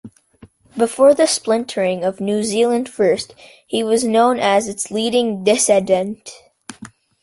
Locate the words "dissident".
5.43-6.31